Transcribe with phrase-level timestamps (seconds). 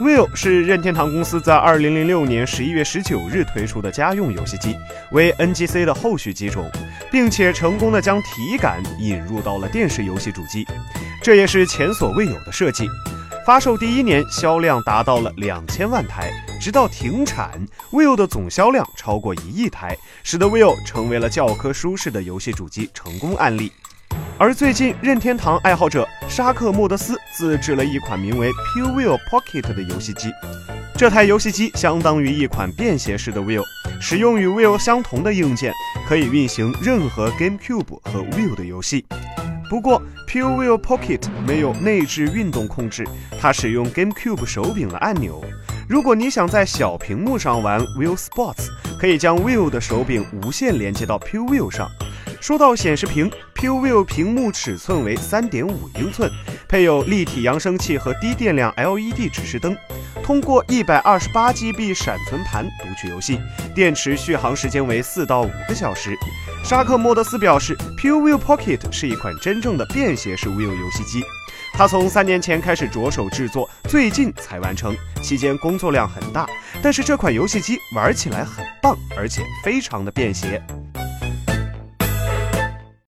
[0.00, 4.76] Will 是任天堂公司在2006年11月19日推出的家用游戏机，
[5.10, 6.70] 为 NGC 的后续机种，
[7.10, 10.64] 并且成功的将体感引入到了电视游戏主机，
[11.20, 12.86] 这也是前所未有的设计。
[13.44, 16.30] 发售第一年销量达到了两千万台，
[16.60, 23.72] 直到停产，Will 的总销量超过一亿台，使得 Will 成为了教科书式的游戏主机成功案例。
[24.40, 30.30] 而最近，任天堂爱好者沙克莫德斯自制了一款名为 PureWill Pocket 的游戏机。
[30.94, 33.64] 这台游戏机相当于一款便携式的 Will，
[34.00, 35.72] 使用与 Will 相同的硬件，
[36.08, 39.04] 可以运行任何 GameCube 和 Will 的游戏。
[39.68, 43.04] 不过，PureWill Pocket 没有内置运动控制，
[43.40, 45.44] 它使用 GameCube 手柄的按钮。
[45.88, 48.68] 如果你想在小屏幕上玩 Will Sports，
[49.00, 51.90] 可以将 Will 的手柄无线连接到 PureWill 上。
[52.40, 56.30] 说到显示屏，PureView 屏幕尺寸为三点五英寸，
[56.68, 59.76] 配有立体扬声器和低电量 LED 指示灯，
[60.22, 63.40] 通过一百二十八 GB 闪存盘读取游戏，
[63.74, 66.16] 电池续航时间为四到五个小时。
[66.64, 71.22] 沙克莫德斯表示，PureView Pocket 是一款真正的便携式 Will 游戏机，
[71.72, 76.46] 他从三年前开始着手制作，最近才完成，期间工作量很大，
[76.82, 80.62] 但是这款游戏机玩起来很棒，而且非常的便携。